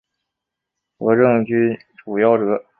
[0.97, 2.65] 和政郡主夭折。